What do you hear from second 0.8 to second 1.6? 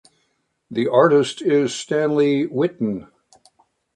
artist